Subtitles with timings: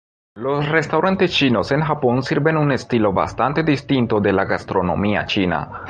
[0.33, 5.69] Los restaurantes chinos en Japón sirven un estilo bastante distinto de la gastronomía china.